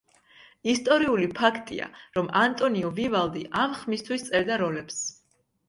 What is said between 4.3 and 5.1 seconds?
წერდა როლებს.